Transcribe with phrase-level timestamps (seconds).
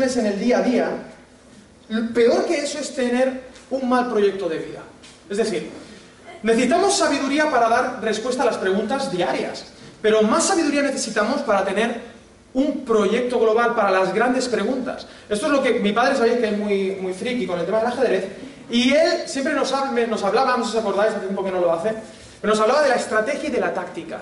[0.00, 0.90] decisiones en el día a día,
[2.12, 4.80] peor que eso es tener un mal proyecto de vida.
[5.28, 5.70] Es decir,
[6.42, 9.66] necesitamos sabiduría para dar respuesta a las preguntas diarias,
[10.02, 12.16] pero más sabiduría necesitamos para tener
[12.54, 15.06] un proyecto global para las grandes preguntas.
[15.28, 17.78] Esto es lo que mi padre sabía que es muy, muy friki con el tema
[17.78, 18.24] del ajedrez,
[18.70, 19.72] y él siempre nos,
[20.08, 21.94] nos hablaba, no sé si os acordáis, hace tiempo que no lo hace,
[22.40, 24.20] pero nos hablaba de la estrategia y de la táctica.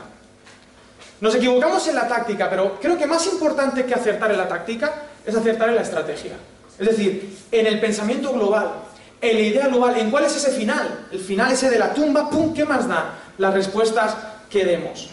[1.21, 4.93] Nos equivocamos en la táctica, pero creo que más importante que acertar en la táctica
[5.27, 6.33] es acertar en la estrategia.
[6.79, 8.73] Es decir, en el pensamiento global,
[9.21, 11.07] en la idea global, en cuál es ese final.
[11.11, 12.53] El final ese de la tumba, ¡pum!
[12.53, 13.15] ¿Qué más da?
[13.39, 14.17] Las respuestas
[14.51, 15.11] que demos.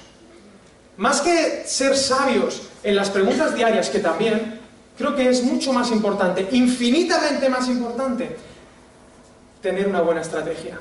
[0.97, 4.59] Más que ser sabios en las preguntas diarias, que también,
[4.97, 8.35] creo que es mucho más importante, infinitamente más importante,
[9.61, 10.77] tener una buena estrategia,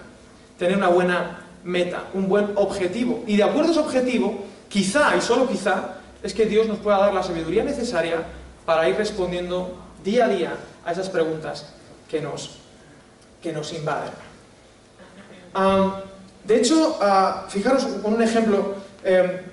[0.59, 3.23] tener una buena meta, un buen objetivo.
[3.27, 6.99] Y de acuerdo a ese objetivo, quizá, y solo quizá, es que Dios nos pueda
[6.99, 8.24] dar la sabiduría necesaria
[8.65, 10.53] para ir respondiendo día a día
[10.85, 11.66] a esas preguntas
[12.09, 12.59] que nos,
[13.43, 14.13] que nos invaden.
[16.45, 19.45] de hecho, uh, fijaros con un ejemplo eh,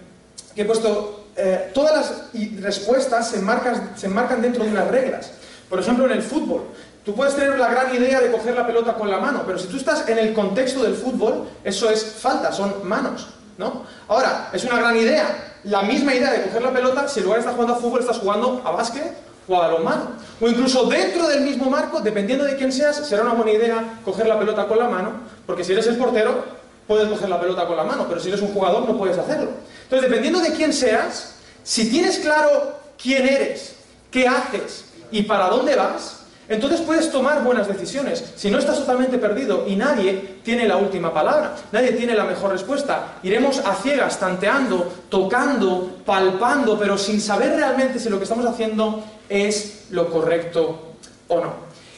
[0.55, 5.31] que he puesto, eh, todas las respuestas se enmarcan, se enmarcan dentro de unas reglas.
[5.69, 6.64] Por ejemplo, en el fútbol,
[7.08, 9.67] Tú puedes tener la gran idea de coger la pelota con la mano, pero si
[9.67, 13.83] tú estás en el contexto del fútbol, eso es falta, son manos, ¿no?
[14.09, 17.39] Ahora, es una gran idea, la misma idea de coger la pelota, si en lugar
[17.39, 19.13] de estar jugando a fútbol, estás jugando a básquet
[19.47, 20.11] o a balonmano.
[20.39, 24.27] O incluso dentro del mismo marco, dependiendo de quién seas, será una buena idea coger
[24.27, 25.11] la pelota con la mano,
[25.45, 26.44] porque si eres el portero,
[26.88, 29.52] puedes coger la pelota con la mano, pero si eres un jugador no puedes hacerlo.
[29.83, 33.75] Entonces, dependiendo de quién seas, si tienes claro quién eres,
[34.11, 36.16] qué haces y para dónde vas,
[36.49, 38.23] entonces puedes tomar buenas decisiones.
[38.35, 42.51] Si no estás totalmente perdido y nadie tiene la última palabra, nadie tiene la mejor
[42.51, 48.45] respuesta, iremos a ciegas, tanteando, tocando, palpando, pero sin saber realmente si lo que estamos
[48.45, 50.93] haciendo es lo correcto
[51.27, 51.53] o no.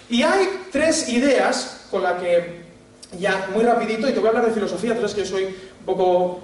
[0.09, 2.63] Y hay tres ideas con las que,
[3.19, 5.45] ya muy rapidito, y te voy a hablar de filosofía, tú sabes que yo soy
[5.45, 6.39] un poco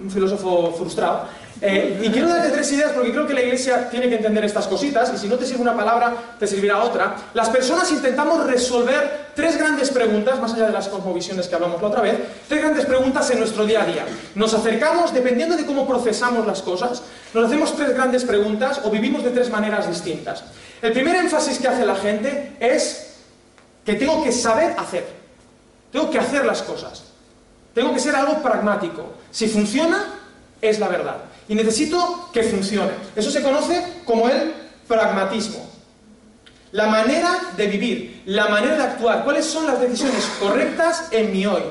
[0.00, 1.28] un filósofo frustrado,
[1.66, 4.66] eh, y quiero darte tres ideas porque creo que la iglesia tiene que entender estas
[4.66, 7.16] cositas y si no te sirve una palabra, te servirá otra.
[7.32, 11.88] Las personas intentamos resolver tres grandes preguntas, más allá de las cosmovisiones que hablamos la
[11.88, 14.04] otra vez, tres grandes preguntas en nuestro día a día.
[14.34, 17.02] Nos acercamos, dependiendo de cómo procesamos las cosas,
[17.32, 20.44] nos hacemos tres grandes preguntas o vivimos de tres maneras distintas.
[20.82, 23.14] El primer énfasis que hace la gente es
[23.86, 25.06] que tengo que saber hacer.
[25.90, 27.04] Tengo que hacer las cosas.
[27.72, 29.14] Tengo que ser algo pragmático.
[29.30, 30.04] Si funciona,
[30.60, 31.16] es la verdad
[31.48, 32.92] y necesito que funcione.
[33.14, 34.52] Eso se conoce como el
[34.86, 35.64] pragmatismo.
[36.72, 41.46] La manera de vivir, la manera de actuar, cuáles son las decisiones correctas en mi
[41.46, 41.62] hoy,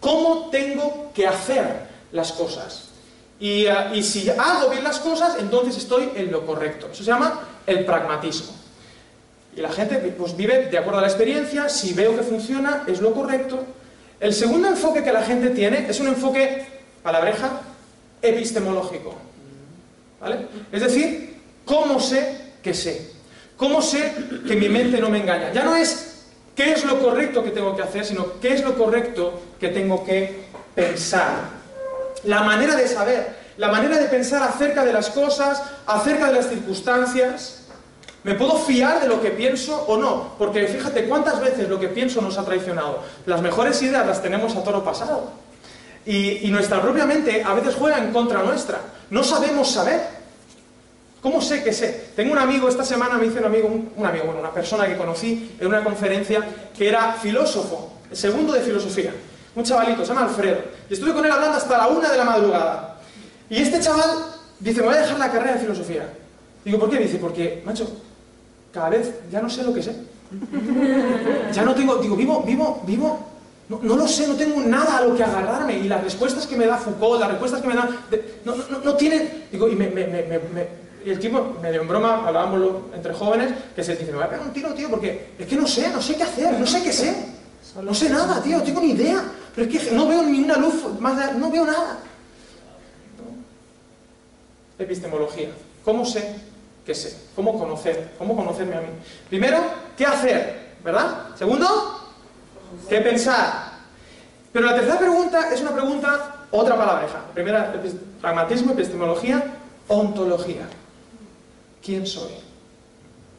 [0.00, 2.88] cómo tengo que hacer las cosas.
[3.38, 6.88] Y, eh, si hago bien las cosas, entonces estoy en lo correcto.
[6.90, 8.52] Eso se llama el pragmatismo.
[9.56, 13.00] Y la gente pues, vive de acuerdo a la experiencia, si veo que funciona, es
[13.00, 13.64] lo correcto.
[14.18, 16.66] El segundo enfoque que la gente tiene es un enfoque,
[17.02, 17.60] palabreja,
[18.22, 19.14] epistemológico.
[20.20, 20.46] ¿Vale?
[20.72, 23.12] Es decir, ¿cómo sé que sé?
[23.56, 24.12] ¿Cómo sé
[24.46, 25.52] que mi mente no me engaña?
[25.52, 26.24] Ya no es
[26.54, 30.04] qué es lo correcto que tengo que hacer, sino qué es lo correcto que tengo
[30.04, 31.58] que pensar.
[32.24, 36.48] La manera de saber, la manera de pensar acerca de las cosas, acerca de las
[36.48, 37.54] circunstancias.
[38.24, 40.34] ¿Me puedo fiar de lo que pienso o no?
[40.36, 43.02] Porque fíjate cuántas veces lo que pienso nos ha traicionado.
[43.26, 45.30] Las mejores ideas las tenemos a toro pasado.
[46.08, 48.80] Y, nuestra propia mente a veces juega en contra nuestra.
[49.10, 50.00] No sabemos saber.
[51.20, 52.12] ¿Cómo sé que sé?
[52.16, 54.96] Tengo un amigo, esta semana me hice un amigo, un, amigo, bueno, una persona que
[54.96, 56.42] conocí en una conferencia
[56.74, 59.12] que era filósofo, el segundo de filosofía,
[59.54, 60.60] un chavalito, se llama Alfredo.
[60.88, 62.96] Y estuve con él hablando hasta la una de la madrugada.
[63.50, 64.08] Y este chaval
[64.60, 66.08] dice, me voy a dejar la carrera de filosofía.
[66.64, 66.98] Digo, ¿por qué?
[67.00, 67.86] Dice, porque, macho,
[68.72, 69.94] cada vez ya no sé lo que sé.
[71.52, 73.27] Ya no tengo, digo, vivo, vivo, vivo
[73.68, 75.78] no, lo sé, no tengo nada a lo que agarrarme.
[75.78, 77.88] Y las respuestas que me da Foucault, las respuestas que me da...
[78.44, 79.46] no, no, no, tienen...
[79.52, 80.66] Digo, y, me, me, me,
[81.04, 84.30] y el tipo, medio en broma, hablábamos entre jóvenes, que se dice, me voy a
[84.30, 86.82] pegar un tiro, tío, porque es que no sé, no sé qué hacer, no sé
[86.82, 87.14] qué sé.
[87.82, 89.22] No sé nada, tío, no tengo ni idea.
[89.54, 91.98] Pero es que no veo ni una luz más no veo nada.
[94.78, 95.50] Epistemología.
[95.84, 96.36] ¿Cómo sé
[96.86, 97.16] qué sé?
[97.36, 98.12] ¿Cómo conocer?
[98.16, 98.88] ¿Cómo conocerme a mí?
[99.28, 99.58] Primero,
[99.96, 100.76] ¿qué hacer?
[100.82, 101.36] ¿Verdad?
[101.36, 101.66] Segundo,
[102.88, 103.68] ¿Qué pensar?
[104.52, 107.24] Pero la tercera pregunta es una pregunta, otra palabreja.
[107.34, 107.72] Primera,
[108.20, 109.44] pragmatismo, epistemología,
[109.88, 110.66] ontología.
[111.84, 112.32] ¿Quién soy?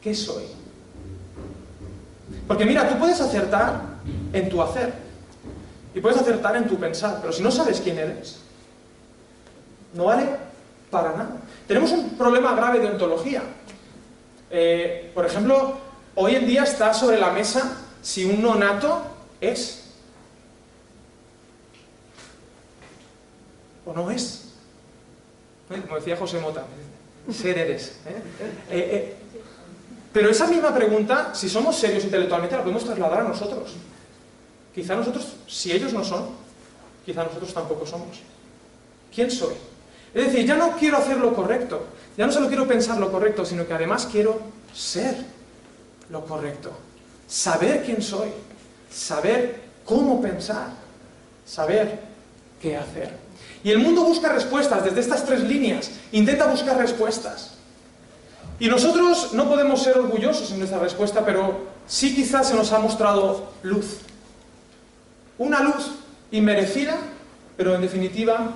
[0.00, 0.44] ¿Qué soy?
[2.46, 3.80] Porque mira, tú puedes acertar
[4.32, 4.92] en tu hacer
[5.94, 8.38] y puedes acertar en tu pensar, pero si no sabes quién eres,
[9.94, 10.28] no vale
[10.90, 11.36] para nada.
[11.66, 13.42] Tenemos un problema grave de ontología.
[14.50, 15.74] Eh, por ejemplo,
[16.14, 19.02] hoy en día está sobre la mesa si un nonato
[19.40, 19.84] es
[23.84, 24.44] o no es.
[25.68, 26.64] Como decía José Mota,
[27.32, 27.96] ser eres.
[28.70, 29.16] ¿eh?
[30.12, 33.74] pero esa misma pregunta, si somos serios intelectualmente, la podemos trasladar a nosotros.
[34.74, 36.30] Quizá nosotros, si ellos no son,
[37.04, 38.20] quizá nosotros tampoco somos.
[39.14, 39.54] ¿Quién soy?
[40.12, 41.84] Es decir, ya no quiero hacer lo correcto,
[42.16, 44.40] ya no solo quiero pensar lo correcto, sino que además quiero
[44.74, 45.16] ser
[46.10, 46.72] lo correcto.
[47.28, 48.30] Saber quién soy,
[48.90, 50.68] saber cómo pensar,
[51.46, 52.00] saber
[52.60, 53.10] qué hacer.
[53.62, 57.52] Y el mundo busca respuestas desde estas tres líneas, intenta buscar respuestas.
[58.58, 62.78] Y nosotros no podemos ser orgullosos en nuestra respuesta, pero sí quizás se nos ha
[62.78, 63.98] mostrado luz.
[65.38, 65.92] Una luz
[66.30, 66.98] inmerecida,
[67.56, 68.54] pero en definitiva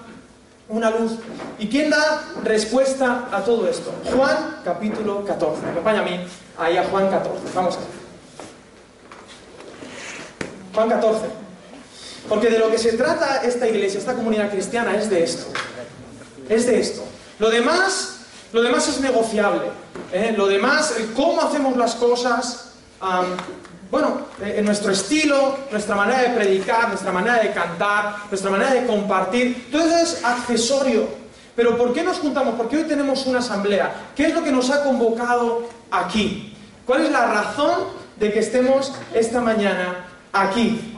[0.69, 1.13] una luz.
[1.59, 3.93] ¿Y quién da respuesta a todo esto?
[4.15, 5.67] Juan capítulo 14.
[5.71, 6.21] Acompaña a mí
[6.59, 7.41] ahí a Juan 14.
[7.55, 8.04] Vamos a ver.
[10.75, 11.21] Juan 14.
[12.29, 15.47] Porque de lo que se trata esta iglesia, esta comunidad cristiana, es de esto.
[16.49, 17.05] Es de esto.
[17.39, 18.21] Lo demás,
[18.53, 19.69] lo demás es negociable.
[20.13, 20.35] ¿eh?
[20.37, 22.71] Lo demás, cómo hacemos las cosas,
[23.91, 28.73] bueno, eh, en nuestro estilo, nuestra manera de predicar, nuestra manera de cantar, nuestra manera
[28.73, 31.07] de compartir, todo eso es accesorio.
[31.55, 32.55] Pero ¿por qué nos juntamos?
[32.57, 34.11] Porque hoy tenemos una asamblea.
[34.17, 36.57] ¿Qué es lo que nos ha convocado aquí?
[36.85, 37.85] ¿Cuál es la razón
[38.17, 40.95] de que estemos esta mañana aquí?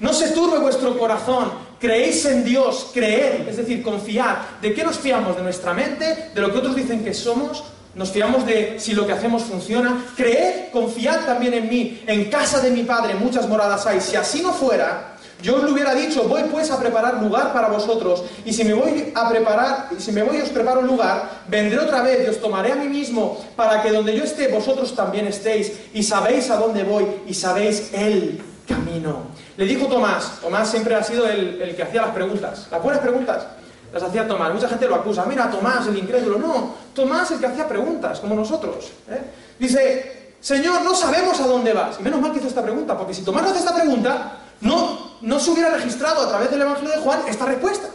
[0.00, 1.50] No se turbe vuestro corazón.
[1.80, 4.58] Creéis en Dios, creer, es decir, confiar.
[4.60, 5.36] ¿De qué nos fiamos?
[5.36, 6.30] ¿De nuestra mente?
[6.34, 7.64] ¿De lo que otros dicen que somos?
[7.94, 10.04] Nos fiamos de si lo que hacemos funciona.
[10.16, 12.02] Creed, confiad también en mí.
[12.06, 14.00] En casa de mi Padre muchas moradas hay.
[14.00, 17.68] Si así no fuera, yo os lo hubiera dicho, voy pues a preparar lugar para
[17.68, 18.24] vosotros.
[18.44, 22.02] Y si me voy a preparar, si me voy y os preparo lugar, vendré otra
[22.02, 25.72] vez y os tomaré a mí mismo para que donde yo esté, vosotros también estéis.
[25.94, 29.22] Y sabéis a dónde voy y sabéis el camino.
[29.56, 33.00] Le dijo Tomás, Tomás siempre ha sido el, el que hacía las preguntas, las buenas
[33.00, 33.46] preguntas
[33.92, 34.52] las hacía Tomás.
[34.52, 36.38] Mucha gente lo acusa, mira, Tomás, el incrédulo.
[36.38, 38.92] No, Tomás el que hacía preguntas, como nosotros.
[39.08, 39.22] ¿eh?
[39.58, 41.98] Dice, Señor, no sabemos a dónde vas.
[41.98, 45.16] Y menos mal que hizo esta pregunta, porque si Tomás no hace esta pregunta, no,
[45.22, 47.88] no se hubiera registrado a través del Evangelio de Juan esta respuesta.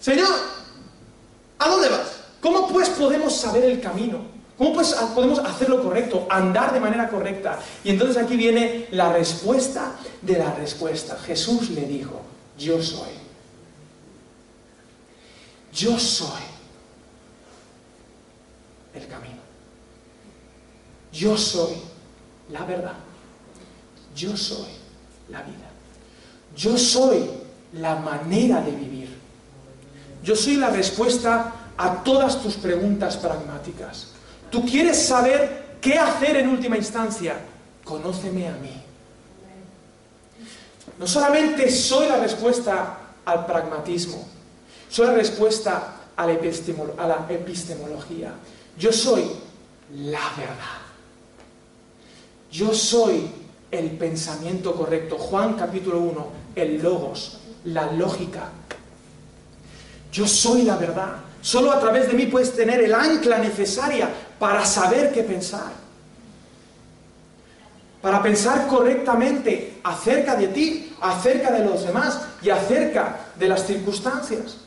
[0.00, 0.28] Señor,
[1.58, 2.20] ¿a dónde vas?
[2.40, 4.37] ¿Cómo pues podemos saber el camino?
[4.58, 7.58] ¿Cómo pues podemos hacer lo correcto, andar de manera correcta?
[7.84, 11.16] Y entonces aquí viene la respuesta de la respuesta.
[11.24, 12.20] Jesús le dijo,
[12.58, 13.28] yo soy
[15.78, 16.42] yo soy
[18.94, 19.38] el camino.
[21.12, 21.74] Yo soy
[22.50, 22.94] la verdad.
[24.14, 24.68] Yo soy
[25.28, 25.70] la vida.
[26.56, 27.30] Yo soy
[27.74, 29.16] la manera de vivir.
[30.24, 34.08] Yo soy la respuesta a todas tus preguntas pragmáticas.
[34.50, 37.36] ¿Tú quieres saber qué hacer en última instancia?
[37.84, 38.82] Conóceme a mí.
[40.98, 44.26] No solamente soy la respuesta al pragmatismo,
[44.90, 46.32] soy la respuesta a la,
[47.28, 48.32] epistemología.
[48.76, 49.24] Yo soy
[49.94, 50.78] la verdad.
[52.50, 53.30] Yo soy
[53.70, 55.16] el pensamiento correcto.
[55.16, 58.48] Juan capítulo 1, el logos, la lógica.
[60.10, 61.27] Yo soy la verdad.
[61.40, 65.72] Solo a través de mí puedes tener el ancla necesaria para saber qué pensar.
[68.02, 74.58] Para pensar correctamente acerca de ti, acerca de los demás y acerca de las circunstancias.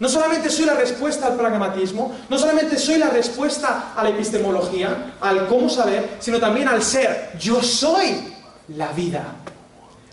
[0.00, 5.16] No solamente soy la respuesta al pragmatismo, no solamente soy la respuesta a la epistemología,
[5.20, 7.32] al cómo saber, sino también al ser.
[7.38, 8.32] Yo soy
[8.68, 9.24] la vida.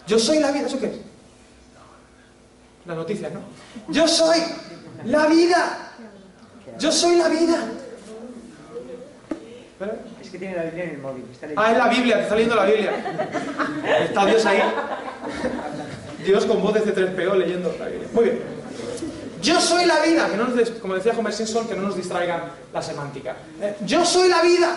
[0.07, 0.65] Yo soy la vida.
[0.67, 0.95] ¿Eso qué es?
[2.85, 3.41] La noticia, ¿no?
[3.93, 4.39] Yo soy
[5.05, 5.84] la vida.
[6.79, 7.57] Yo soy la vida.
[10.21, 11.23] Es que tiene la Biblia en el móvil.
[11.55, 12.91] ah, es la Biblia, te está leyendo la Biblia.
[14.01, 14.61] Está Dios ahí.
[16.25, 18.07] Dios con voz de C3PO leyendo la Biblia.
[18.13, 18.39] Muy bien.
[19.41, 22.45] Yo soy la vida, que no nos como decía Homer Simpson, que no nos distraigan
[22.73, 23.35] la semántica.
[23.61, 24.75] Eh, yo soy la vida,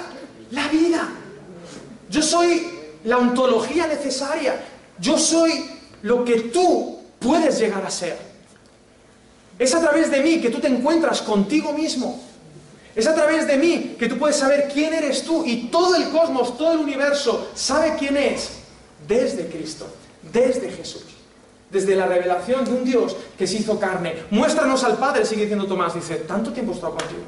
[0.50, 1.08] la vida.
[2.10, 2.68] Yo soy
[3.04, 4.56] la ontología necesaria.
[4.98, 5.64] Yo soy
[6.02, 8.18] lo que tú puedes llegar a ser.
[9.58, 12.22] Es a través de mí que tú te encuentras contigo mismo.
[12.94, 16.08] Es a través de mí que tú puedes saber quién eres tú y todo el
[16.10, 18.50] cosmos, todo el universo sabe quién es
[19.06, 19.86] desde Cristo,
[20.32, 21.18] desde Jesús
[21.70, 24.14] desde la revelación de un Dios que se hizo carne.
[24.30, 27.20] Muéstranos al Padre, sigue diciendo Tomás, dice, ¿tanto tiempo he estado contigo?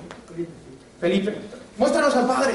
[1.01, 1.35] Felipe,
[1.77, 2.55] muéstranos al Padre.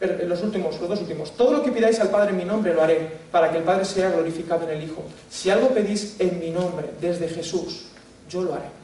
[0.00, 2.82] los últimos, los dos últimos, todo lo que pidáis al Padre en mi nombre lo
[2.82, 5.04] haré, para que el Padre sea glorificado en el Hijo.
[5.30, 7.86] Si algo pedís en mi nombre, desde Jesús,
[8.28, 8.80] yo lo haré.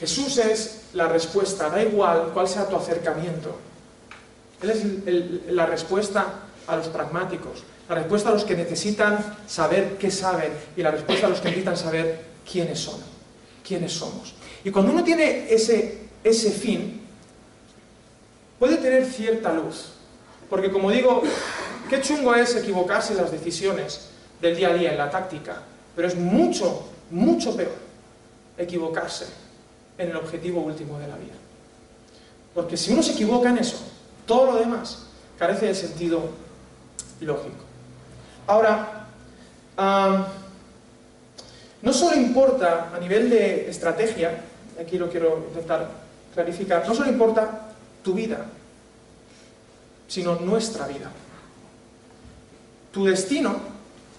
[0.00, 3.56] Jesús es la respuesta, da igual cuál sea tu acercamiento.
[4.62, 6.26] Él es la respuesta
[6.66, 11.26] a los pragmáticos, la respuesta a los que necesitan saber qué saben y la respuesta
[11.26, 13.00] a los que necesitan saber quiénes son,
[13.66, 14.34] quiénes somos.
[14.64, 17.05] Y cuando uno tiene ese, ese fin,
[18.58, 19.92] puede tener cierta luz.
[20.48, 21.22] Porque como digo,
[21.90, 24.08] qué chungo es equivocarse en las decisiones
[24.40, 25.62] del día a día, en la táctica,
[25.94, 27.74] pero es mucho, mucho peor
[28.56, 29.26] equivocarse
[29.98, 31.34] en el objetivo último de la vida.
[32.54, 33.78] Porque si uno se equivoca en eso,
[34.26, 35.06] todo lo demás
[35.38, 36.30] carece de sentido
[37.20, 37.64] lógico.
[38.46, 39.08] Ahora,
[41.82, 44.40] no solo importa a nivel de estrategia,
[44.80, 45.88] aquí lo quiero intentar
[46.34, 47.68] clarificar, no solo importa
[48.06, 48.46] tu vida,
[50.06, 51.10] sino nuestra vida.
[52.92, 53.56] Tu destino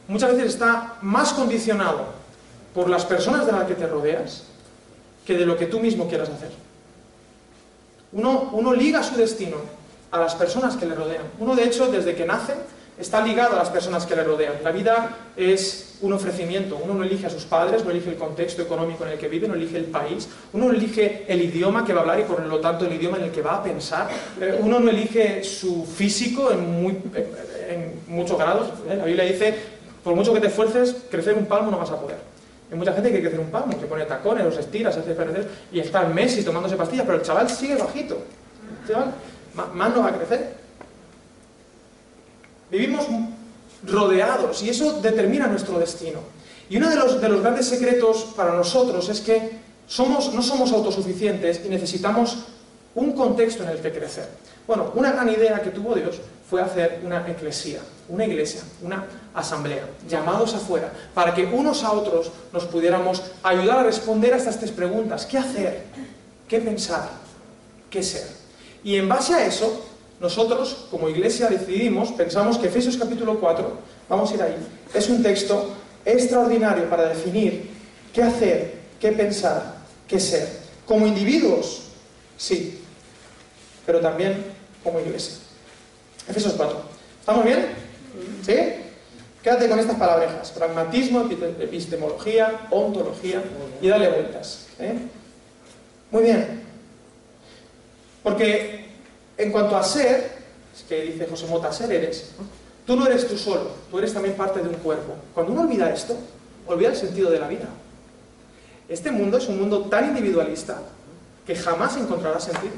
[0.10, 2.08] muchas veces está más condicionado
[2.76, 4.44] por las personas de las que te rodeas
[5.26, 6.52] que de lo que tú mismo quieras hacer.
[8.12, 9.56] Uno, uno liga su destino
[10.12, 11.24] a las personas que le rodean.
[11.40, 12.56] Uno, de hecho, desde que nace,
[13.00, 14.54] está ligado a las personas que le rodean.
[14.64, 16.80] La vida es un ofrecimiento.
[16.84, 19.48] Uno no elige a sus padres, no elige el contexto económico en el que vive,
[19.48, 20.28] no elige el país.
[20.54, 23.18] Uno no elige el idioma que va a hablar y por lo tanto el idioma
[23.18, 24.10] en el que va a pensar.
[24.40, 26.98] Eh, uno no elige su físico en, muy,
[27.70, 28.70] en muchos grados.
[28.90, 28.96] ¿eh?
[28.96, 29.54] La Biblia dice,
[30.04, 32.18] por mucho que te esfuerces, crecer un palmo no vas a poder.
[32.70, 35.14] Hay mucha gente que quiere crecer un palmo, que pone tacones, los estira, se hace
[35.14, 38.18] perder y está Messi tomándose pastillas, pero el chaval sigue bajito.
[38.82, 39.14] El chaval
[39.74, 40.67] más no va a crecer.
[42.70, 43.06] Vivimos
[43.84, 46.20] rodeados y eso determina nuestro destino.
[46.70, 50.72] Y uno de los, de los grandes secretos para nosotros es que somos, no somos
[50.74, 52.40] autosuficientes y necesitamos
[52.96, 54.28] un contexto en el que crecer.
[54.66, 56.20] Bueno, una gran idea que tuvo Dios
[56.50, 62.32] fue hacer una eclesía, una iglesia, una asamblea, llamados afuera, para que unos a otros
[62.52, 65.26] nos pudiéramos ayudar a responder a estas tres preguntas.
[65.26, 65.84] ¿Qué hacer?
[66.48, 67.10] ¿Qué pensar?
[67.90, 68.28] ¿Qué ser?
[68.84, 69.86] Y en base a eso,
[70.20, 73.72] nosotros, como iglesia, decidimos, pensamos que Efesios capítulo 4,
[74.10, 74.56] vamos a ir ahí,
[74.94, 75.74] es un texto
[76.06, 77.70] extraordinario para definir
[78.14, 79.76] qué hacer, qué pensar,
[80.08, 80.48] qué ser.
[80.86, 81.84] Como individuos,
[82.38, 82.80] sí,
[83.86, 84.44] pero también
[84.84, 85.36] como iglesia.
[86.28, 86.82] Efesios 4.
[87.20, 87.68] ¿Estamos bien?
[88.42, 88.56] ¿Sí?
[89.44, 90.52] Quédate con estas palabrejas.
[90.52, 93.42] Pragmatismo, epistemología, ontología
[93.82, 94.68] y dale vueltas.
[94.80, 94.94] ¿eh?
[96.12, 96.64] Muy bien.
[98.24, 98.87] Porque
[99.38, 100.32] en cuanto a ser,
[100.88, 102.32] que dice José Mota, ser eres,
[102.86, 105.14] tú no eres tú solo, tú eres también parte de un cuerpo.
[105.34, 106.18] Cuando uno olvida esto,
[106.66, 107.68] olvida el sentido de la vida.
[108.90, 110.82] Este mundo es un mundo tan individualista
[111.46, 112.74] que jamás encontrará sentido.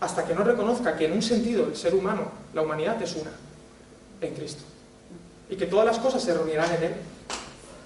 [0.00, 3.32] Hasta que no reconozca que en un sentido el ser humano, la humanidad es una,
[4.20, 4.62] en Cristo.
[5.50, 6.94] Y que todas las cosas se reunirán en Él.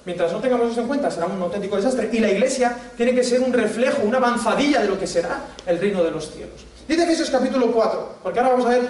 [0.04, 2.10] Mientras no tengamos eso en cuenta, será un auténtico desastre.
[2.12, 5.78] Y la iglesia tiene que ser un reflejo, una avanzadilla de lo que será el
[5.78, 6.66] reino de los cielos.
[6.88, 8.88] Dice Efesios capítulo 4, porque ahora vamos a ver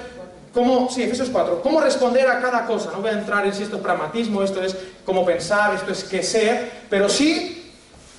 [0.55, 2.91] cómo, sí, Efesios 4, cómo responder a cada cosa.
[2.93, 6.05] No voy a entrar en si esto es pragmatismo, esto es cómo pensar, esto es
[6.05, 7.71] qué ser, pero sí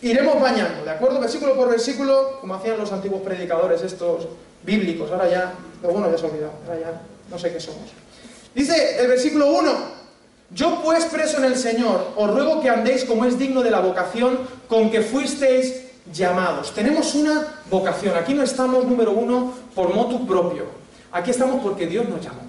[0.04, 1.20] iremos bañando, ¿de acuerdo?
[1.20, 4.28] Versículo por versículo, como hacían los antiguos predicadores estos
[4.62, 5.12] bíblicos.
[5.12, 7.90] Ahora ya, bueno, ya se ha olvidado, ahora ya no sé qué somos.
[8.54, 10.03] Dice el versículo 1,
[10.54, 13.80] yo pues preso en el Señor, os ruego que andéis como es digno de la
[13.80, 16.74] vocación con que fuisteis llamados.
[16.74, 18.16] Tenemos una vocación.
[18.16, 20.66] Aquí no estamos, número uno, por motu propio.
[21.12, 22.42] Aquí estamos porque Dios nos llamó.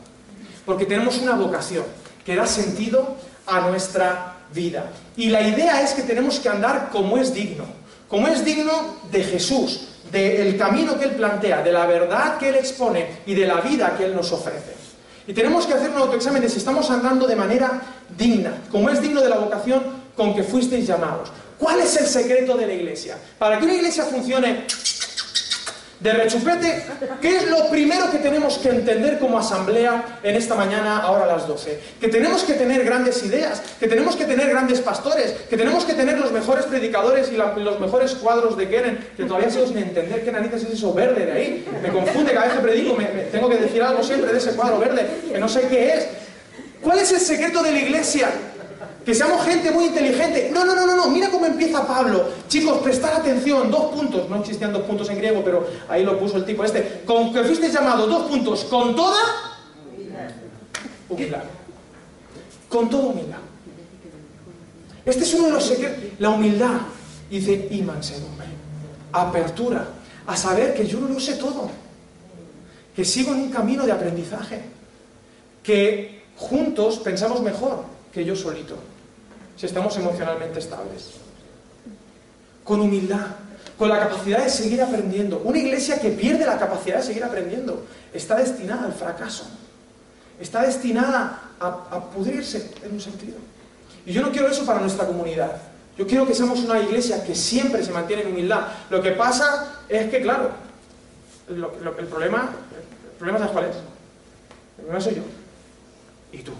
[0.67, 1.85] Porque tenemos una vocación
[2.25, 4.91] que da sentido a nuestra vida.
[5.17, 7.65] Y la idea es que tenemos que andar como es digno.
[8.09, 12.57] Como es digno de Jesús, del camino que Él plantea, de la verdad que Él
[12.57, 14.74] expone y de la vida que Él nos ofrece.
[15.27, 17.81] Y tenemos que hacer un autoexamen de si estamos andando de manera
[18.17, 19.83] digna, como es digno de la vocación
[20.17, 21.31] con que fuisteis llamados.
[21.59, 23.17] ¿Cuál es el secreto de la iglesia?
[23.39, 24.67] Para que una iglesia funcione
[26.01, 26.83] de rechupete,
[27.21, 31.27] ¿qué es lo primero que tenemos que entender como asamblea en esta mañana, ahora a
[31.27, 31.79] las 12?
[32.01, 35.95] Que tenemos que tener grandes ideas, que tenemos que tener grandes pastores, que tenemos que
[35.95, 40.25] tener los mejores predicadores y los mejores cuadros de Keren, que todavía sigo sin entender
[40.25, 41.67] qué narices es eso verde de ahí.
[41.83, 44.79] Me confunde cada vez que predico, me, tengo que decir algo siempre de ese cuadro
[44.79, 46.09] verde, que no sé qué es.
[46.83, 48.29] ¿Cuál es el secreto de la iglesia?
[49.05, 50.51] Que seamos gente muy inteligente.
[50.53, 51.11] No, no, no, no, no.
[51.11, 52.27] Mira cómo empieza Pablo.
[52.49, 53.71] Chicos, prestar atención.
[53.71, 54.31] Dos puntos.
[54.31, 57.03] No existían dos puntos en griego, pero ahí lo puso el tipo este.
[57.05, 58.65] Con que fuiste llamado dos puntos.
[58.65, 59.21] Con toda
[61.09, 61.43] humildad.
[62.69, 63.39] Con toda humildad.
[65.05, 66.19] Este es uno de los secretos.
[66.19, 66.81] La humildad.
[67.29, 68.47] Dice, y mansedumbre.
[69.13, 69.87] Apertura.
[70.27, 71.69] A saber que yo no lo sé todo.
[72.97, 74.63] Que sigo en un camino de aprendizaje.
[75.63, 78.94] Que juntos pensamos mejor que yo solito
[79.57, 81.15] si estamos emocionalmente estables.
[82.65, 83.27] Con humildad,
[83.79, 85.43] con la capacidad de seguir aprendiendo.
[85.45, 89.47] Una iglesia que pierde la capacidad de seguir aprendiendo está destinada al fracaso.
[90.41, 93.37] Está destinada a, pudrirse en un sentido.
[94.07, 95.53] Y yo no quiero eso para nuestra comunidad.
[95.97, 98.67] Yo quiero que seamos una iglesia que siempre se mantiene en humildad.
[98.91, 100.51] Lo que pasa es que, claro,
[101.49, 102.51] el problema,
[103.13, 103.77] el problema ¿sabes cuál es?
[104.79, 105.23] El problema soy yo.
[106.33, 106.53] Y tú.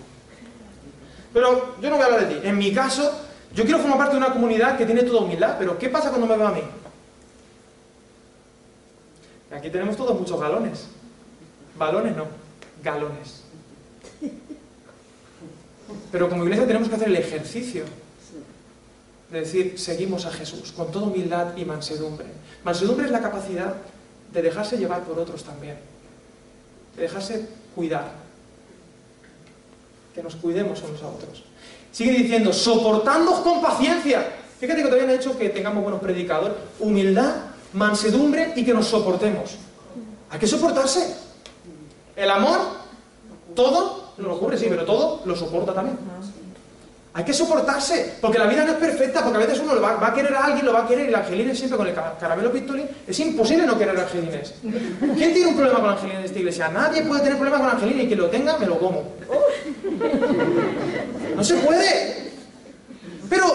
[1.35, 2.47] Pero yo no voy a hablar de ti.
[2.47, 3.13] En mi caso,
[3.53, 6.29] yo quiero formar parte de una comunidad que tiene toda humildad, pero ¿qué pasa cuando
[6.29, 6.63] me veo a mí?
[9.51, 10.87] Aquí tenemos todos muchos galones.
[11.77, 12.27] Balones no,
[12.83, 13.43] galones.
[16.13, 17.85] Pero como iglesia tenemos que hacer el ejercicio
[19.31, 22.27] de decir, seguimos a Jesús, con toda humildad y mansedumbre.
[22.63, 23.75] Mansedumbre es la capacidad
[24.33, 25.77] de dejarse llevar por otros también,
[26.95, 28.24] de dejarse cuidar,
[30.15, 31.43] que nos cuidemos unos a otros.
[31.91, 34.27] Sigue diciendo, soportándoos con paciencia.
[34.59, 36.57] Fíjate que todavía no ha hecho que tengamos buenos predicadores.
[36.81, 37.35] Humildad,
[37.73, 39.57] mansedumbre y que nos soportemos.
[40.31, 41.17] Hay que soportarse.
[42.17, 42.61] El amor,
[43.55, 45.99] todo, lo cubre, sí, pero todo lo soporta también.
[47.17, 50.05] Hay que soportarse, porque la vida no es perfecta, porque a veces uno lo va,
[50.05, 52.17] a querer a alguien, lo va a querer, y el angelines siempre con el ca-
[52.19, 52.89] caramelo pistolín.
[53.07, 54.55] Es imposible no querer a angelines.
[54.61, 56.69] ¿Quién tiene un problema con angelines en esta iglesia?
[56.71, 59.05] Nadie puede tener problema con angelines y quien lo tenga, me lo como.
[61.37, 62.33] No se puede.
[63.31, 63.47] Pero,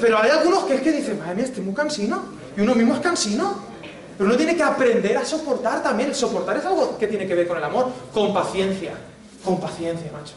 [0.00, 2.22] pero hay algunos que es que dicen, madre mía, estoy muy cansino.
[2.56, 3.56] Y uno mismo es cansino.
[4.16, 6.14] Pero uno tiene que aprender a soportar también.
[6.14, 8.92] Soportar es algo que tiene que ver con el amor, con paciencia.
[9.44, 10.34] Con paciencia, macho.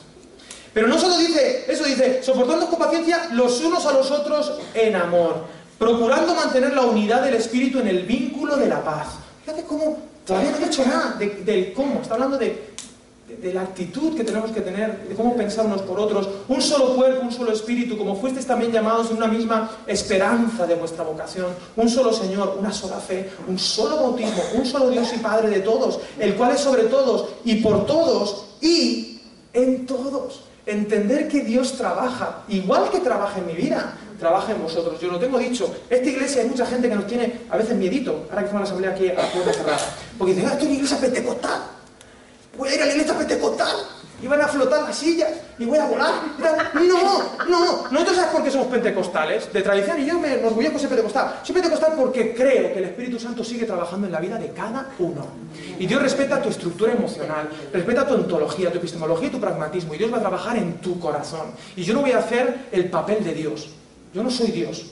[0.76, 4.94] Pero no solo dice eso, dice, soportando con paciencia los unos a los otros en
[4.98, 5.46] amor,
[5.80, 9.08] procurando mantener la unidad del espíritu en el vínculo de la paz.
[9.46, 12.76] Fíjate cómo, todavía no he dicho nada de- del cómo, está hablando de,
[13.26, 16.62] de- de la actitud que tenemos que tener, de cómo pensar unos por otros, un
[16.62, 21.06] solo cuerpo, un solo espíritu, como fuisteis también llamados en una misma esperanza de vuestra
[21.06, 25.50] vocación, un solo Señor, una sola fe, un solo bautismo, un solo Dios y Padre
[25.50, 29.22] de todos, el cual es sobre todos y por todos y
[29.54, 30.42] en todos.
[30.66, 35.00] Entender que Dios trabaja, igual que trabaja en mi vida, trabaja en vosotros.
[35.00, 35.74] Yo lo tengo dicho.
[35.90, 38.62] Esta iglesia hay mucha gente que nos tiene a veces miedito, ahora que fue a
[38.62, 39.80] la asamblea aquí a puerta cerrada.
[40.18, 41.62] Porque dicen, ah, esto es una iglesia pentecostal.
[42.58, 45.78] Voy a ir a la iglesia pentecostal y van a flotar las sillas y voy
[45.78, 46.12] a volar.
[46.38, 46.88] y tal.
[46.88, 50.80] No, no, nosotros sabes por qué somos pentecostales, de tradición, y yo me orgullezco de
[50.80, 51.40] ser pentecostal.
[51.44, 54.90] Soy pentecostal porque creo que el Espíritu Santo sigue trabajando en la vida de cada
[55.00, 55.26] uno.
[55.78, 59.98] Y Dios respeta tu estructura emocional, respeta tu ontología, tu epistemología y tu pragmatismo, y
[59.98, 61.52] Dios va a trabajar en tu corazón.
[61.76, 63.70] Y yo no voy a hacer el papel de Dios.
[64.14, 64.92] Yo no soy Dios.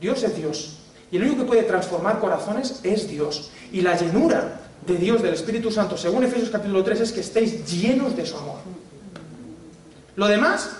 [0.00, 0.78] Dios es Dios.
[1.10, 3.50] Y el único que puede transformar corazones es Dios.
[3.72, 7.64] Y la llenura de Dios, del Espíritu Santo, según Efesios capítulo 3, es que estéis
[7.70, 8.58] llenos de su amor.
[10.16, 10.70] Lo demás,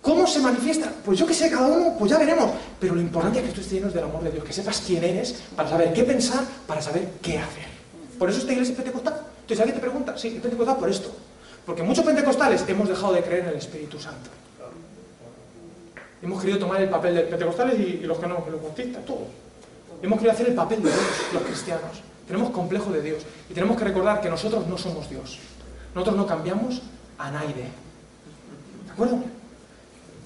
[0.00, 0.92] ¿cómo se manifiesta?
[1.04, 2.50] Pues yo que sé, cada uno, pues ya veremos.
[2.78, 5.04] Pero lo importante es que tú estés llenos del amor de Dios, que sepas quién
[5.04, 7.66] eres, para saber qué pensar, para saber qué hacer.
[8.18, 9.14] Por eso esta iglesia es pentecostal.
[9.42, 11.10] Entonces alguien te pregunta, sí, es pentecostal por esto.
[11.64, 14.30] Porque muchos pentecostales hemos dejado de creer en el Espíritu Santo.
[16.22, 19.28] Hemos querido tomar el papel de pentecostales y, y los que no, los bautistas, todos.
[20.02, 22.09] Hemos querido hacer el papel de los cristianos.
[22.30, 23.24] Tenemos complejo de Dios.
[23.50, 25.40] Y tenemos que recordar que nosotros no somos Dios.
[25.96, 26.80] Nosotros no cambiamos
[27.18, 27.72] a nadie.
[28.86, 29.18] ¿De acuerdo?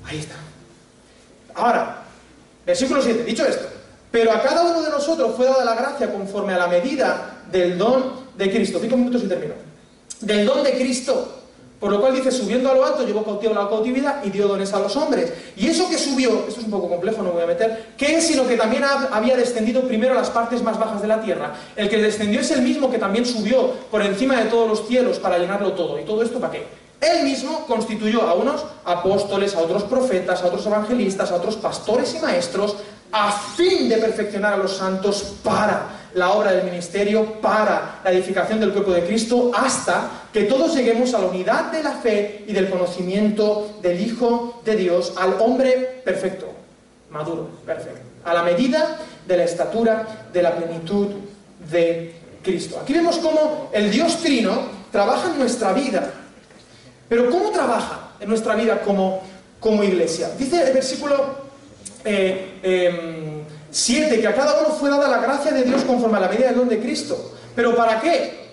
[0.05, 0.35] Ahí está.
[1.55, 2.03] Ahora,
[2.67, 3.25] versículo 7.
[3.25, 3.67] Dicho esto,
[4.11, 7.79] pero a cada uno de nosotros fue dada la gracia conforme a la medida del
[7.79, 8.79] don de Cristo.
[8.83, 9.55] Cinco minutos y termino.
[10.21, 11.44] Del don de Cristo.
[11.81, 14.73] Por lo cual dice, subiendo a lo alto, llevó cautivo la cautividad y dio dones
[14.73, 15.33] a los hombres.
[15.57, 18.17] Y eso que subió, esto es un poco complejo, no me voy a meter, ¿qué
[18.17, 21.21] es sino que también ha- había descendido primero a las partes más bajas de la
[21.21, 21.53] tierra?
[21.77, 25.19] El que descendió es el mismo que también subió por encima de todos los cielos
[25.19, 25.99] para llenarlo todo.
[26.01, 26.85] ¿Y todo esto para qué?
[27.01, 32.15] Él mismo constituyó a unos apóstoles, a otros profetas, a otros evangelistas, a otros pastores
[32.15, 32.77] y maestros,
[33.17, 38.59] a fin de perfeccionar a los santos para la obra del ministerio, para la edificación
[38.59, 42.53] del cuerpo de Cristo, hasta que todos lleguemos a la unidad de la fe y
[42.53, 46.53] del conocimiento del Hijo de Dios, al hombre perfecto,
[47.11, 51.07] maduro, perfecto, a la medida de la estatura de la plenitud
[51.71, 52.81] de Cristo.
[52.83, 56.11] Aquí vemos cómo el Dios Trino trabaja en nuestra vida.
[57.09, 59.23] Pero ¿cómo trabaja en nuestra vida como,
[59.61, 60.31] como iglesia.
[60.39, 61.44] Dice el versículo
[62.05, 66.21] 7 eh, em, que a cada uno fue dada la gracia de Dios conforme a
[66.21, 67.33] la medida del don de Cristo.
[67.57, 68.45] ¿Pero para qué?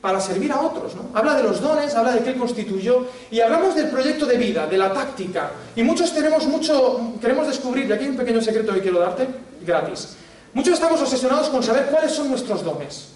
[0.00, 1.10] Para servir a otros, ¿no?
[1.14, 4.76] Habla de los dones, habla de qué constituyó, y hablamos del proyecto de vida, de
[4.76, 5.52] la táctica.
[5.76, 9.28] Y muchos tenemos mucho, queremos descubrir, y aquí hay un pequeño secreto que quiero darte,
[9.64, 10.16] gratis.
[10.52, 13.08] Muchos estamos obsesionados con saber cuáles son nuestros dones.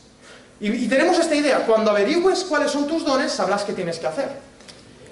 [0.60, 4.06] Y, y tenemos esta idea, cuando averigües cuáles son tus dones, sabrás qué tienes que
[4.06, 4.28] hacer.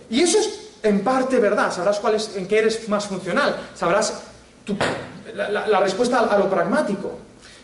[0.09, 4.23] Y eso es en parte verdad, sabrás cuál es, en qué eres más funcional, sabrás
[5.35, 7.19] la, respuesta a, a lo pragmático.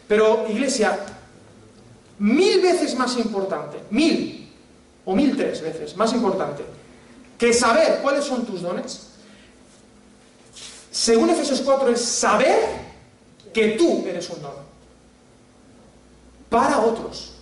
[0.09, 0.98] Pero, iglesia,
[2.18, 4.50] mil veces más importante, mil
[5.04, 6.64] o mil tres veces más importante
[7.38, 9.09] que saber cuáles son tus dones,
[10.90, 12.59] según Efesios 4 es saber
[13.52, 14.52] que tú eres un don
[16.50, 17.33] para otros.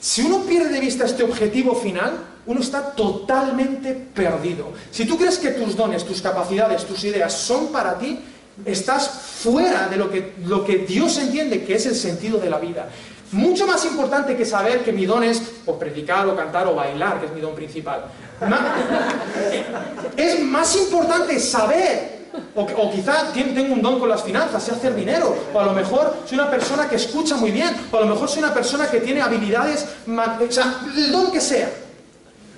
[0.00, 4.72] Si uno pierde de vista este objetivo final, uno está totalmente perdido.
[4.90, 8.18] Si tú crees que tus dones, tus capacidades, tus ideas son para ti,
[8.64, 12.58] estás fuera de lo que, lo que Dios entiende que es el sentido de la
[12.58, 12.88] vida.
[13.30, 17.20] Mucho más importante que saber que mi don es o predicar o cantar o bailar,
[17.20, 18.06] que es mi don principal.
[20.16, 22.18] Es más importante saber
[22.56, 25.36] o, o, quizá tengo un don con las finanzas, sé hacer dinero.
[25.54, 27.70] O a lo mejor soy una persona que escucha muy bien.
[27.92, 31.40] O a lo mejor soy una persona que tiene habilidades, o sea, el don que
[31.40, 31.70] sea.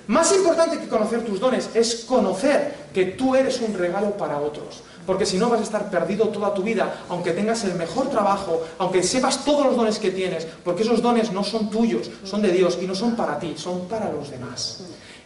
[0.07, 4.83] Más importante que conocer tus dones es conocer que tú eres un regalo para otros.
[5.05, 8.63] Porque si no vas a estar perdido toda tu vida, aunque tengas el mejor trabajo,
[8.77, 12.51] aunque sepas todos los dones que tienes, porque esos dones no son tuyos, son de
[12.51, 14.83] Dios y no son para ti, son para los demás.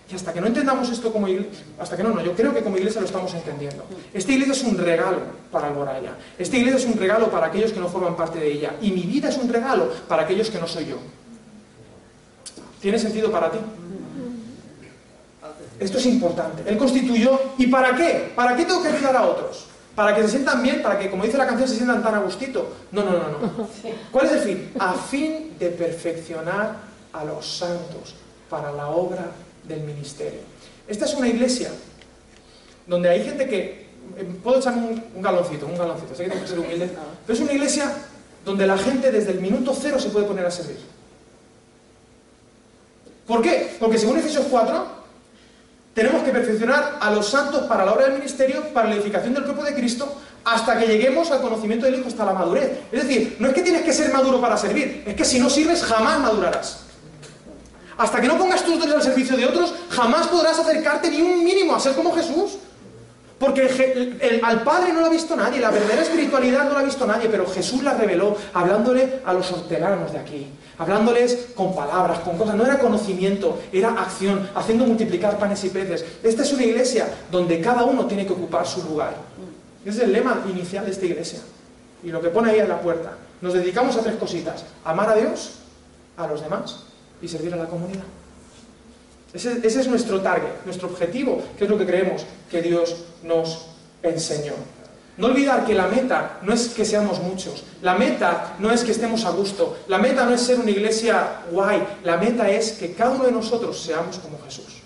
[0.09, 2.63] Y hasta que no entendamos esto como iglesia, hasta que no, no, yo creo que
[2.63, 3.83] como iglesia lo estamos entendiendo.
[4.13, 5.19] Esta iglesia es un regalo
[5.51, 6.15] para Alboraya.
[6.39, 8.75] Esta iglesia es un regalo para aquellos que no forman parte de ella.
[8.81, 10.97] Y mi vida es un regalo para aquellos que no soy yo.
[12.81, 13.57] ¿Tiene sentido para ti?
[15.79, 16.63] Esto es importante.
[16.65, 18.31] Él constituyó, ¿y para qué?
[18.35, 19.65] ¿Para qué tengo que ayudar a otros?
[19.95, 20.81] ¿Para que se sientan bien?
[20.81, 22.71] ¿Para que, como dice la canción, se sientan tan a gustito?
[22.91, 23.67] No, no, no, no.
[24.11, 24.71] ¿Cuál es el fin?
[24.79, 26.77] A fin de perfeccionar
[27.13, 28.15] a los santos
[28.49, 29.31] para la obra
[29.63, 30.39] del ministerio.
[30.87, 31.69] Esta es una iglesia
[32.85, 33.87] donde hay gente que...
[34.15, 36.89] Eh, puedo echarme un, galoncito, un galoncito, sé que tengo que ser humilde,
[37.25, 37.91] pero es una iglesia
[38.45, 40.77] donde la gente desde el minuto cero se puede poner a servir.
[43.27, 43.75] ¿Por qué?
[43.77, 44.96] Porque según Efesios 4,
[45.97, 49.45] tenemos que perfeccionar a los santos para la obra del ministerio, para la edificación del
[49.45, 52.81] cuerpo de Cristo, hasta que lleguemos al conocimiento del Hijo, hasta la madurez.
[52.91, 55.49] Es decir, no es que tienes que ser maduro para servir, es que si no
[55.49, 56.81] sirves jamás madurarás.
[57.97, 61.43] Hasta que no pongas tus dones al servicio de otros, jamás podrás acercarte ni un
[61.43, 62.59] mínimo a ser como Jesús.
[63.39, 67.05] Porque al Padre no lo ha visto nadie, la verdadera espiritualidad no la ha visto
[67.05, 70.47] nadie, pero Jesús la reveló hablándole a los hortelanos de aquí,
[70.79, 72.55] hablándoles con palabras, con cosas.
[72.55, 76.03] No era conocimiento, era acción, haciendo multiplicar panes y peces.
[76.23, 79.13] Esta es una iglesia donde cada uno tiene que ocupar su lugar.
[79.85, 81.39] Ese es el lema inicial de esta iglesia.
[82.03, 83.11] Y lo que pone ahí en la puerta.
[83.39, 84.65] Nos dedicamos a tres cositas.
[84.83, 85.59] Amar a Dios,
[86.17, 86.85] a los demás
[87.21, 88.03] y servir a la comunidad.
[89.33, 93.67] Ese, es nuestro target, nuestro objetivo, que es lo que creemos que Dios nos
[94.01, 94.53] enseñó.
[95.17, 98.91] No olvidar que la meta no es que seamos muchos, la meta no es que
[98.91, 102.93] estemos a gusto, la meta no es ser una iglesia guay, la meta es que
[102.93, 104.81] cada uno de nosotros seamos como Jesús.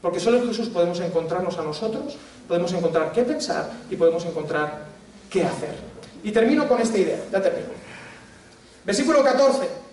[0.00, 4.86] Porque solo en Jesús podemos encontrarnos a nosotros, podemos encontrar qué pensar y podemos encontrar
[5.28, 5.74] qué hacer.
[6.22, 7.68] Y termino con esta idea, ya termino.
[8.84, 9.87] Versículo 14.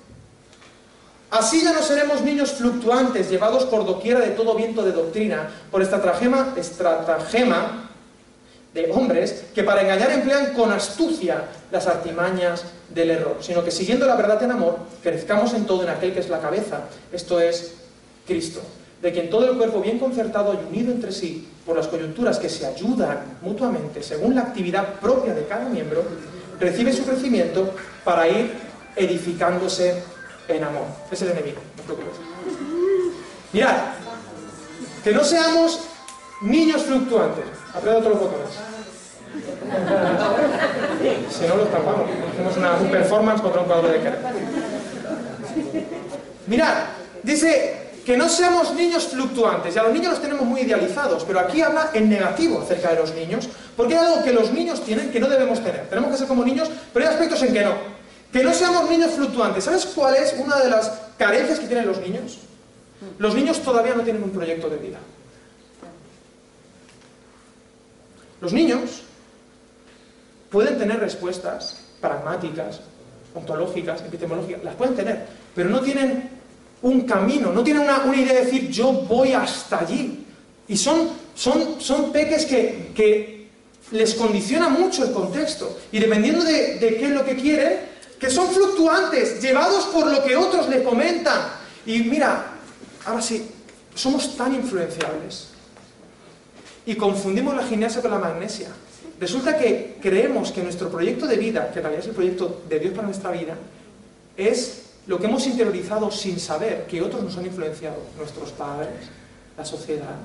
[1.35, 5.81] Así ya no seremos niños fluctuantes, llevados por doquiera de todo viento de doctrina, por
[5.81, 7.89] estratagema, estratagema
[8.73, 11.43] de hombres que para engañar emplean con astucia
[11.73, 15.89] las artimañas del error, sino que siguiendo la verdad en amor, crezcamos en todo en
[15.89, 17.73] aquel que es la cabeza, esto es
[18.25, 18.61] Cristo,
[19.01, 22.47] de quien todo el cuerpo bien concertado y unido entre sí por las coyunturas que
[22.47, 26.01] se ayudan mutuamente según la actividad propia de cada miembro,
[26.61, 27.71] recibe su crecimiento
[28.05, 28.53] para ir
[28.95, 30.14] edificándose
[30.47, 30.83] en amor.
[31.11, 32.17] Es el enemigo, no os preocupéis.
[33.53, 33.75] Mirad,
[35.03, 35.79] que no seamos
[36.41, 37.45] niños fluctuantes.
[37.73, 38.49] Aprieta otros botones.
[41.29, 42.09] Si no, los tapamos.
[42.33, 44.17] Hacemos una, un performance contra un cuadro de cara.
[46.47, 46.73] Mirad,
[47.23, 49.73] dice que no seamos niños fluctuantes.
[49.73, 53.13] Ya los niños los tenemos muy idealizados, pero aquí habla en negativo acerca de los
[53.13, 55.87] niños, porque hay algo que los niños tienen que no debemos tener.
[55.89, 57.94] Tenemos que ser como niños, pero hay aspectos en que no.
[58.35, 59.63] Que no seamos niños fluctuantes.
[59.63, 62.39] ¿Sabes cuál es una de las carencias que tienen los niños?
[63.17, 64.97] Los niños todavía no tienen un proyecto de vida.
[68.41, 69.03] Los niños
[70.49, 72.81] pueden tener respuestas pragmáticas,
[73.33, 76.29] ontológicas, epistemológicas, las pueden tener, pero no tienen
[76.81, 80.25] un camino, no tienen una, idea de decir yo voy hasta allí.
[80.67, 83.47] Y son, son, son peques que, que
[83.91, 85.79] les condiciona mucho el contexto.
[85.93, 90.23] Y dependiendo de, de qué es lo que quieren, que son fluctuantes, llevados por lo
[90.23, 91.41] que otros le comentan.
[91.85, 92.45] Y mira,
[93.05, 93.49] ahora sí,
[93.93, 95.47] somos tan influenciables.
[96.85, 98.69] Y confundimos la gimnasia con la magnesia.
[99.19, 102.79] Resulta que creemos que nuestro proyecto de vida, que en realidad es el proyecto de
[102.79, 103.55] Dios para nuestra vida,
[104.35, 109.09] es lo que hemos interiorizado sin saber que otros nos han influenciado, nuestros padres,
[109.57, 110.15] la sociedad.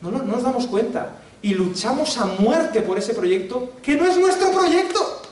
[0.00, 1.16] No, no, no nos damos cuenta.
[1.42, 5.22] Y luchamos a muerte por ese proyecto que no es nuestro proyecto.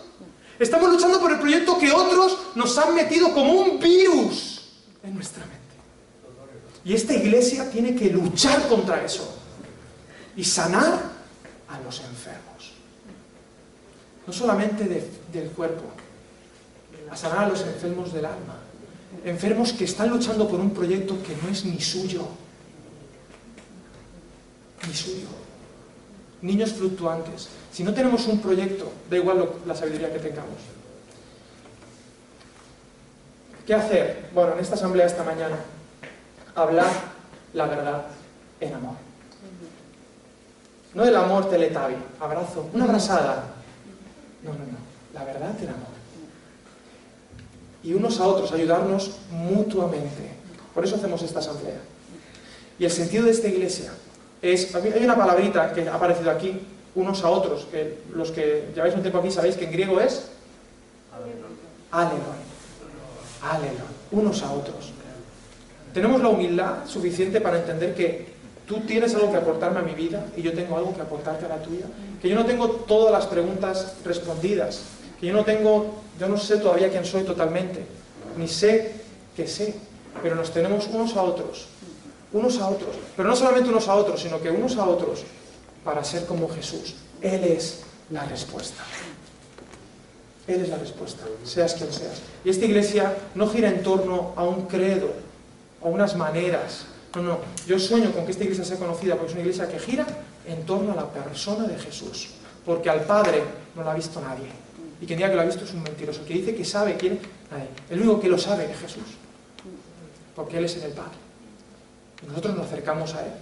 [0.59, 4.63] Estamos luchando por el proyecto que otros nos han metido como un virus
[5.03, 5.57] en nuestra mente.
[6.85, 9.35] Y esta iglesia tiene que luchar contra eso
[10.37, 11.01] y sanar
[11.69, 12.73] a los enfermos.
[14.27, 15.83] No solamente de- del cuerpo,
[17.11, 18.57] a sanar a los enfermos del alma.
[19.25, 22.27] Enfermos que están luchando por un proyecto que no es ni suyo.
[24.87, 25.27] Ni suyo.
[26.43, 27.49] Niños fluctuantes.
[27.73, 30.59] Si no tenemos un proyecto, da igual la sabiduría que tengamos.
[33.67, 34.31] ¿Qué hacer?
[34.33, 35.57] Bueno, en esta asamblea esta mañana,
[36.55, 36.91] hablar
[37.53, 38.07] la verdad
[38.61, 38.95] en amor.
[40.95, 43.45] No el amor teletabi, abrazo, una abrazada.
[44.43, 44.79] No, no, no.
[45.13, 45.97] La verdad en amor.
[47.83, 50.31] Y unos a otros, ayudarnos mutuamente.
[50.75, 51.81] Por eso hacemos esta asamblea.
[52.79, 53.93] Y el sentido de esta iglesia
[54.43, 56.61] es, hay una palabrita que ha aparecido aquí,
[56.95, 60.31] unos a otros, que los que lleváis un tiempo aquí sabéis que en griego es
[61.93, 62.37] alelon.
[63.43, 63.97] Alelon.
[64.13, 64.93] Unos a otros.
[65.93, 68.27] Tenemos la humildad suficiente para entender que
[68.67, 71.49] tú tienes algo que aportarme a mi vida y yo tengo algo que aportarte a
[71.49, 71.87] la tuya.
[72.21, 74.83] Que yo no tengo todas las preguntas respondidas.
[75.21, 77.87] Que yo no tengo, yo no sé todavía quién soy totalmente.
[78.37, 78.93] Ni sé
[79.35, 79.75] que sé.
[80.23, 81.69] Pero nos tenemos unos a otros.
[82.37, 82.95] Unos a otros.
[83.17, 85.25] Pero no solamente unos a otros, sino que unos a otros
[85.83, 86.95] para ser como Jesús.
[87.23, 88.83] Él es la respuesta.
[90.47, 92.21] Él es la respuesta, seas quien seas.
[92.45, 95.13] Y esta iglesia no gira en torno a un credo,
[95.83, 96.85] a unas maneras.
[97.15, 97.39] No, no.
[97.67, 100.07] Yo sueño con que esta iglesia sea conocida porque es una iglesia que gira
[100.47, 102.29] en torno a la persona de Jesús.
[102.67, 103.43] Porque al Padre
[103.75, 104.47] no lo ha visto nadie.
[105.01, 106.25] Y quien diga que lo ha visto es un mentiroso.
[106.27, 107.19] Que dice que sabe quién
[107.51, 107.69] nadie.
[107.89, 109.17] El único que lo sabe es Jesús.
[110.37, 111.26] Porque Él es en el Padre.
[112.29, 113.33] Nosotros nos acercamos a Él.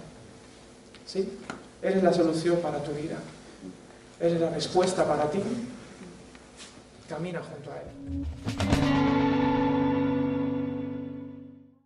[1.05, 1.37] ¿Sí?
[1.81, 3.17] Él es la solución para tu vida.
[4.19, 5.39] Él es la respuesta para ti.
[7.07, 9.04] Camina junto a Él.